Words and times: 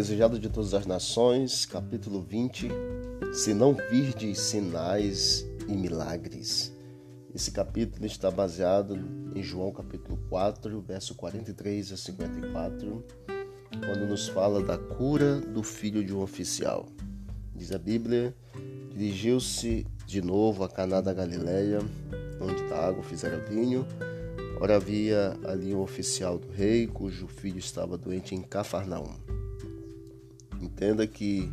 desejado 0.00 0.38
de 0.38 0.48
todas 0.48 0.72
as 0.72 0.86
nações, 0.86 1.66
capítulo 1.66 2.22
20. 2.22 2.70
Se 3.34 3.52
não 3.52 3.74
virdes 3.74 4.40
sinais 4.40 5.46
e 5.68 5.72
milagres. 5.72 6.74
Esse 7.34 7.50
capítulo 7.50 8.06
está 8.06 8.30
baseado 8.30 8.98
em 9.34 9.42
João 9.42 9.70
capítulo 9.70 10.18
4, 10.30 10.80
verso 10.80 11.14
43 11.14 11.92
a 11.92 11.98
54, 11.98 13.04
quando 13.84 14.08
nos 14.08 14.26
fala 14.26 14.62
da 14.62 14.78
cura 14.78 15.38
do 15.38 15.62
filho 15.62 16.02
de 16.02 16.14
um 16.14 16.22
oficial. 16.22 16.88
Diz 17.54 17.70
a 17.70 17.78
Bíblia: 17.78 18.34
Dirigiu-se 18.96 19.86
de 20.06 20.22
novo 20.22 20.64
a 20.64 20.68
Caná 20.70 21.02
da 21.02 21.12
Galileia, 21.12 21.80
onde 22.40 22.66
da 22.70 22.86
água 22.86 23.02
fizeram 23.02 23.44
vinho. 23.44 23.86
Ora 24.58 24.76
havia 24.76 25.38
ali 25.44 25.74
um 25.74 25.82
oficial 25.82 26.38
do 26.38 26.50
rei, 26.50 26.86
cujo 26.86 27.26
filho 27.28 27.58
estava 27.58 27.98
doente 27.98 28.34
em 28.34 28.40
Cafarnaum. 28.40 29.39
Entenda 30.60 31.06
que 31.06 31.50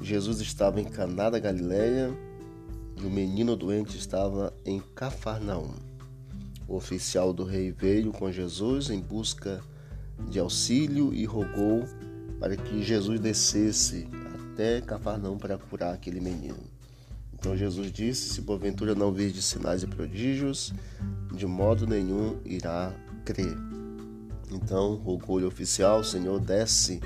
Jesus 0.00 0.40
estava 0.40 0.80
em 0.80 0.84
Caná 0.84 1.30
da 1.30 1.38
Galileia 1.38 2.10
e 3.00 3.04
o 3.04 3.10
menino 3.10 3.56
doente 3.56 3.96
estava 3.96 4.52
em 4.64 4.80
Cafarnaum. 4.94 5.74
O 6.68 6.76
oficial 6.76 7.32
do 7.32 7.44
rei 7.44 7.72
veio 7.72 8.12
com 8.12 8.30
Jesus 8.30 8.90
em 8.90 9.00
busca 9.00 9.60
de 10.30 10.38
auxílio 10.38 11.12
e 11.12 11.24
rogou 11.24 11.84
para 12.38 12.56
que 12.56 12.82
Jesus 12.82 13.18
descesse 13.18 14.06
até 14.52 14.80
Cafarnaum 14.80 15.36
para 15.36 15.58
curar 15.58 15.94
aquele 15.94 16.20
menino. 16.20 16.62
Então 17.34 17.56
Jesus 17.56 17.90
disse: 17.90 18.34
Se 18.34 18.42
porventura 18.42 18.94
não 18.94 19.12
de 19.12 19.42
sinais 19.42 19.82
e 19.82 19.86
prodígios, 19.86 20.72
de 21.34 21.46
modo 21.46 21.86
nenhum 21.86 22.38
irá 22.44 22.94
crer. 23.24 23.56
Então 24.50 24.96
rogou-lhe 24.96 25.44
o 25.44 25.48
oficial: 25.48 26.04
Senhor, 26.04 26.38
desce 26.38 27.00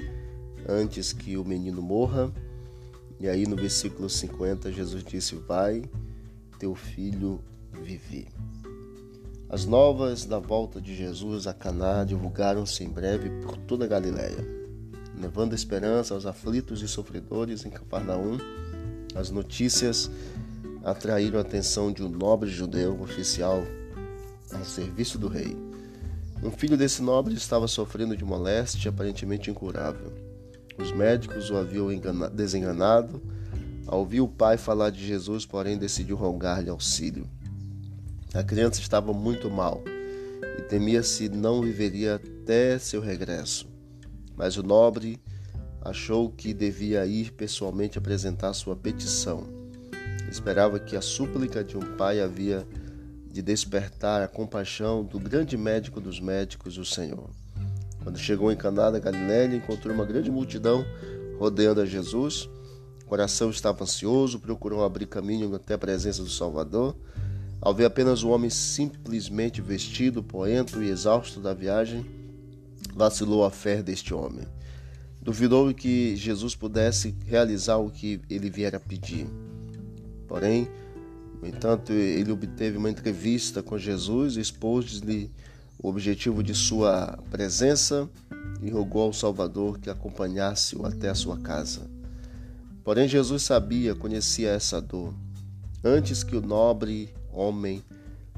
antes 0.69 1.13
que 1.13 1.37
o 1.37 1.45
menino 1.45 1.83
morra. 1.83 2.33
E 3.21 3.29
aí 3.29 3.47
no 3.47 3.57
versículo 3.57 4.09
50, 4.09 4.73
Jesus 4.73 5.05
disse: 5.05 5.35
Vai, 5.35 5.83
teu 6.59 6.75
filho 6.75 7.41
vive. 7.83 8.29
As 9.49 9.67
novas 9.67 10.25
da 10.25 10.39
volta 10.39 10.81
de 10.81 10.97
Jesus 10.97 11.47
a 11.47 11.55
Caná 11.55 12.03
divulgaram-se 12.05 12.83
em 12.83 12.89
breve 12.89 13.31
por 13.43 13.57
toda 13.57 13.85
a 13.85 13.89
Galiléia, 13.89 14.45
levando 15.17 15.55
esperança 15.55 16.15
aos 16.15 16.27
aflitos 16.27 16.83
e 16.83 16.89
sofredores 16.89 17.65
em 17.65 17.71
Cafarnaum. 17.71 18.39
As 19.15 19.31
notícias 19.31 20.11
atraíram 20.83 21.39
a 21.39 21.43
atenção 21.43 21.93
de 21.93 22.03
um 22.03 22.09
nobre 22.09 22.51
judeu 22.51 23.01
oficial 23.01 23.63
ao 24.53 24.65
serviço 24.65 25.19
do 25.19 25.29
rei. 25.29 25.57
Um 26.43 26.51
filho 26.51 26.77
desse 26.77 27.01
nobre 27.01 27.35
estava 27.35 27.69
sofrendo 27.69 28.17
de 28.17 28.25
moléstia 28.25 28.91
aparentemente 28.91 29.51
incurável. 29.51 30.24
Os 30.79 30.93
médicos 30.93 31.51
o 31.51 31.57
haviam 31.57 31.89
desenganado. 32.33 33.23
Ao 33.87 34.01
ouvir 34.01 34.21
o 34.21 34.29
pai 34.29 34.57
falar 34.57 34.91
de 34.91 35.05
Jesus, 35.07 35.45
porém, 35.45 35.77
decidiu 35.77 36.17
rogar-lhe 36.17 36.71
auxílio. 36.71 37.29
A 38.33 38.43
criança 38.43 38.81
estava 38.81 39.13
muito 39.13 39.51
mal 39.51 39.83
e 40.59 40.63
temia 40.63 41.03
se 41.03 41.29
não 41.29 41.61
viveria 41.61 42.17
até 42.17 42.79
seu 42.79 43.01
regresso. 43.01 43.69
Mas 44.37 44.57
o 44.57 44.63
nobre 44.63 45.21
achou 45.81 46.31
que 46.31 46.53
devia 46.55 47.07
ir 47.07 47.33
pessoalmente 47.33 47.99
apresentar 47.99 48.53
sua 48.55 48.75
petição. 48.75 49.47
Esperava 50.29 50.81
que 50.81 50.97
a 50.97 51.01
súplica 51.01 51.63
de 51.63 51.77
um 51.77 51.97
pai 51.97 52.21
havia 52.21 52.67
de 53.31 53.43
despertar 53.43 54.23
a 54.23 54.29
compaixão 54.29 55.05
do 55.05 55.19
grande 55.19 55.57
médico 55.57 56.01
dos 56.01 56.19
médicos, 56.19 56.79
o 56.79 56.85
Senhor. 56.85 57.31
Quando 58.05 58.19
chegou 58.19 58.53
em 58.53 58.57
Caná 58.57 58.91
da 58.91 58.99
Galiléia, 58.99 59.57
encontrou 59.57 59.95
uma 59.95 60.05
grande 60.05 60.31
multidão 60.31 60.85
rodeando 61.39 61.81
a 61.81 61.87
Jesus. 61.87 62.49
O 63.03 63.07
coração 63.07 63.49
estava 63.49 63.83
ansioso, 63.83 64.39
procurou 64.39 64.85
abrir 64.85 65.07
caminho 65.07 65.55
até 65.55 65.75
a 65.75 65.79
presença 65.79 66.23
do 66.23 66.29
Salvador. 66.29 66.95
Ao 67.63 67.75
ver 67.75 67.87
apenas 67.87 68.23
o 68.23 68.29
homem 68.29 68.51
simplesmente 68.51 69.63
vestido, 69.63 70.23
poento 70.23 70.83
e 70.83 70.91
exausto 70.91 71.41
da 71.41 71.55
viagem, 71.55 72.05
vacilou 72.95 73.43
a 73.43 73.51
fé 73.51 73.83
deste 73.83 74.13
homem. 74.13 74.47
Duvidou 75.23 75.73
que 75.73 76.15
Jesus 76.15 76.55
pudesse 76.55 77.17
realizar 77.25 77.79
o 77.79 77.91
que 77.91 78.21
ele 78.29 78.51
viera 78.51 78.79
pedir. 78.79 79.27
Porém, 80.29 80.69
no 81.41 81.49
entanto, 81.49 81.91
ele 81.91 82.31
obteve 82.31 82.77
uma 82.77 82.91
entrevista 82.91 83.63
com 83.63 83.79
Jesus 83.79 84.37
e 84.37 84.41
expôs-lhe 84.41 85.31
o 85.79 85.89
objetivo 85.89 86.43
de 86.43 86.55
sua 86.55 87.19
presença 87.31 88.09
e 88.63 88.71
rogou 88.71 89.03
ao 89.03 89.13
Salvador 89.13 89.79
que 89.79 89.91
acompanhasse-o 89.91 90.87
até 90.87 91.09
a 91.09 91.15
sua 91.15 91.39
casa. 91.39 91.83
Porém, 92.83 93.09
Jesus 93.09 93.43
sabia, 93.43 93.95
conhecia 93.95 94.51
essa 94.51 94.81
dor. 94.81 95.15
Antes 95.83 96.23
que 96.23 96.37
o 96.37 96.41
nobre 96.41 97.15
homem 97.33 97.83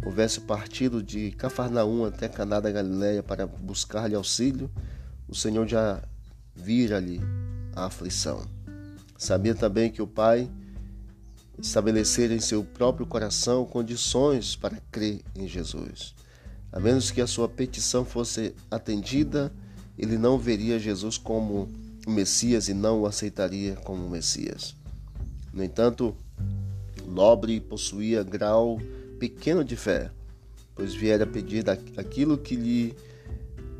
houvesse 0.04 0.40
partido 0.40 1.02
de 1.02 1.30
Cafarnaum 1.32 2.04
até 2.04 2.28
Caná 2.28 2.60
da 2.60 2.70
Galileia 2.70 3.22
para 3.22 3.46
buscar-lhe 3.46 4.14
auxílio, 4.14 4.70
o 5.28 5.34
Senhor 5.34 5.66
já 5.66 6.02
vira-lhe 6.54 7.20
a 7.74 7.86
aflição. 7.86 8.44
Sabia 9.18 9.54
também 9.54 9.90
que 9.90 10.02
o 10.02 10.06
Pai 10.06 10.50
estabelecera 11.58 12.34
em 12.34 12.40
seu 12.40 12.62
próprio 12.62 13.06
coração 13.06 13.64
condições 13.64 14.54
para 14.56 14.76
crer 14.90 15.22
em 15.34 15.48
Jesus. 15.48 16.14
A 16.72 16.80
menos 16.80 17.10
que 17.10 17.20
a 17.20 17.26
sua 17.26 17.48
petição 17.48 18.04
fosse 18.04 18.54
atendida, 18.70 19.52
ele 19.98 20.18
não 20.18 20.38
veria 20.38 20.78
Jesus 20.78 21.16
como 21.16 21.68
o 22.06 22.10
Messias 22.10 22.68
e 22.68 22.74
não 22.74 23.00
o 23.00 23.06
aceitaria 23.06 23.76
como 23.76 24.08
Messias. 24.08 24.76
No 25.52 25.64
entanto, 25.64 26.14
nobre 27.06 27.60
possuía 27.60 28.22
grau 28.22 28.80
pequeno 29.18 29.64
de 29.64 29.76
fé, 29.76 30.10
pois 30.74 30.94
viera 30.94 31.26
pedir 31.26 31.64
aquilo 31.96 32.36
que 32.36 32.54
lhe 32.54 32.94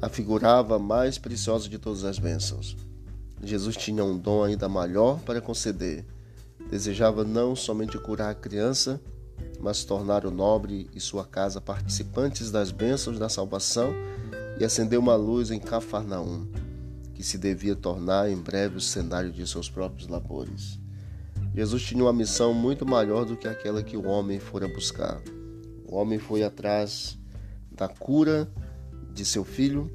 afigurava 0.01 0.79
mais 0.79 1.19
preciosa 1.19 1.69
de 1.69 1.79
todas 1.79 2.05
as 2.05 2.19
bênçãos. 2.19 2.77
Jesus 3.43 3.77
tinha 3.77 4.05
um 4.05 4.17
dom 4.17 4.45
ainda 4.45 4.69
maior 4.69 5.21
para 5.21 5.41
conceder. 5.41 6.05
Desejava 6.71 7.25
não 7.25 7.55
somente 7.55 7.99
curar 7.99 8.31
a 8.31 8.35
criança, 8.35 9.01
mas 9.61 9.85
tornar 9.85 10.25
o 10.25 10.31
nobre 10.31 10.89
e 10.95 11.01
sua 11.01 11.25
casa 11.25 11.61
participantes 11.61 12.51
das 12.51 12.71
bênçãos 12.71 13.19
da 13.19 13.29
salvação 13.29 13.93
e 14.59 14.65
acender 14.65 14.99
uma 14.99 15.17
luz 15.17 15.51
em 15.51 15.59
Cafarnaum, 15.59 16.47
que 17.15 17.23
se 17.23 17.39
devia 17.39 17.75
tornar 17.75 18.31
em 18.31 18.37
breve 18.37 18.77
o 18.77 18.81
cenário 18.81 19.33
de 19.33 19.47
seus 19.47 19.69
próprios 19.69 20.09
labores. 20.09 20.79
Jesus 21.55 21.83
tinha 21.83 22.03
uma 22.03 22.13
missão 22.13 22.53
muito 22.53 22.85
maior 22.85 23.25
do 23.25 23.37
que 23.37 23.49
aquela 23.49 23.83
que 23.83 23.97
o 23.97 24.07
homem 24.07 24.39
fora 24.39 24.69
buscar. 24.69 25.21
O 25.87 25.97
homem 25.97 26.19
foi 26.19 26.43
atrás 26.43 27.19
da 27.71 27.89
cura 27.89 28.51
de 29.13 29.25
seu 29.25 29.45
filho, 29.45 29.91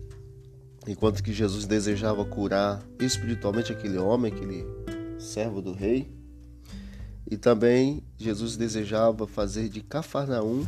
enquanto 0.87 1.21
que 1.21 1.31
Jesus 1.31 1.65
desejava 1.65 2.25
curar 2.25 2.81
espiritualmente 2.99 3.71
aquele 3.71 3.97
homem, 3.97 4.31
aquele 4.31 4.65
servo 5.19 5.61
do 5.61 5.73
rei 5.73 6.20
e 7.31 7.37
também 7.37 8.03
Jesus 8.17 8.57
desejava 8.57 9.25
fazer 9.25 9.69
de 9.69 9.79
Cafarnaum 9.81 10.65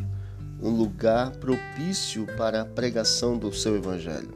um 0.62 0.70
lugar 0.70 1.32
propício 1.32 2.26
para 2.38 2.62
a 2.62 2.66
pregação 2.66 3.38
do 3.38 3.54
seu 3.54 3.76
evangelho. 3.76 4.32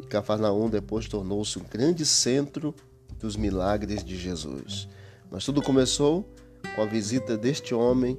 E 0.00 0.06
Cafarnaum 0.06 0.70
depois 0.70 1.06
tornou-se 1.06 1.58
um 1.58 1.62
grande 1.70 2.06
centro 2.06 2.74
dos 3.20 3.36
milagres 3.36 4.02
de 4.02 4.16
Jesus. 4.16 4.88
Mas 5.30 5.44
tudo 5.44 5.60
começou 5.60 6.26
com 6.74 6.80
a 6.80 6.86
visita 6.86 7.36
deste 7.36 7.74
homem 7.74 8.16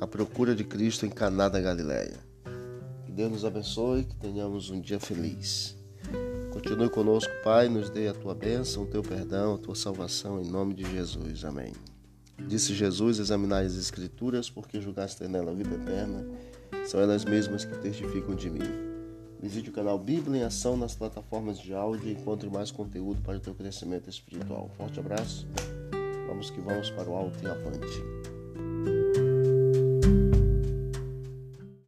à 0.00 0.06
procura 0.06 0.54
de 0.54 0.64
Cristo 0.64 1.04
em 1.04 1.10
Caná 1.10 1.50
da 1.50 1.60
Galileia. 1.60 2.16
Que 3.04 3.12
Deus 3.12 3.30
nos 3.30 3.44
abençoe, 3.44 4.04
que 4.04 4.16
tenhamos 4.16 4.70
um 4.70 4.80
dia 4.80 4.98
feliz. 4.98 5.76
Continue 6.50 6.88
conosco, 6.88 7.30
Pai, 7.42 7.68
nos 7.68 7.90
dê 7.90 8.08
a 8.08 8.14
tua 8.14 8.34
bênção, 8.34 8.84
o 8.84 8.86
teu 8.86 9.02
perdão, 9.02 9.56
a 9.56 9.58
tua 9.58 9.74
salvação, 9.74 10.40
em 10.40 10.46
nome 10.46 10.72
de 10.72 10.90
Jesus. 10.90 11.44
Amém. 11.44 11.74
Disse 12.38 12.74
Jesus: 12.74 13.18
Examinai 13.18 13.66
as 13.66 13.76
Escrituras, 13.76 14.50
porque 14.50 14.80
julgaste 14.80 15.26
nela 15.28 15.50
a 15.50 15.54
vida 15.54 15.74
eterna. 15.74 16.26
São 16.86 17.00
elas 17.00 17.24
mesmas 17.24 17.64
que 17.64 17.76
testificam 17.78 18.34
de 18.34 18.50
mim. 18.50 18.94
Visite 19.40 19.70
o 19.70 19.72
canal 19.72 19.98
Bíblia 19.98 20.40
em 20.40 20.44
Ação 20.44 20.76
nas 20.76 20.94
plataformas 20.94 21.58
de 21.58 21.74
áudio 21.74 22.08
e 22.08 22.12
encontre 22.12 22.48
mais 22.48 22.70
conteúdo 22.70 23.20
para 23.22 23.36
o 23.36 23.40
teu 23.40 23.54
crescimento 23.54 24.08
espiritual. 24.08 24.70
Forte 24.76 24.98
abraço. 24.98 25.46
Vamos 26.26 26.50
que 26.50 26.60
vamos 26.60 26.90
para 26.90 27.08
o 27.08 27.14
alto 27.14 27.38
e 27.42 27.46
avante. 27.46 28.24